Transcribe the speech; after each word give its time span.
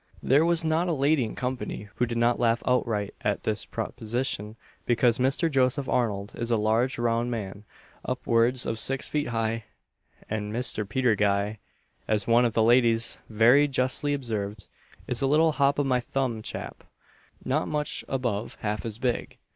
There 0.23 0.43
was 0.43 0.63
not 0.63 0.87
a 0.87 0.93
lady 0.93 1.23
in 1.25 1.35
company 1.35 1.87
who 1.97 2.07
did 2.07 2.17
not 2.17 2.39
laugh 2.39 2.63
out 2.65 2.87
right 2.87 3.13
at 3.21 3.43
this 3.43 3.65
proposition, 3.67 4.55
because 4.87 5.19
Mr. 5.19 5.47
Joseph 5.47 5.87
Arnold 5.87 6.31
is 6.35 6.49
a 6.49 6.57
large 6.57 6.97
round 6.97 7.29
man, 7.29 7.65
upwards 8.03 8.65
of 8.65 8.79
six 8.79 9.07
feet 9.07 9.27
high, 9.27 9.65
and 10.27 10.51
Mr. 10.51 10.89
Peter 10.89 11.13
Guy, 11.13 11.59
as 12.07 12.25
one 12.25 12.45
of 12.45 12.53
the 12.53 12.63
ladies 12.63 13.19
very 13.29 13.67
justly 13.67 14.15
observed, 14.15 14.67
is 15.05 15.21
a 15.21 15.27
little 15.27 15.51
hop 15.51 15.79
o' 15.79 15.83
my 15.83 15.99
thumb 15.99 16.41
chap, 16.41 16.83
not 17.45 17.67
much 17.67 18.03
above 18.07 18.57
half 18.61 18.87
as 18.87 18.97
big. 18.97 19.37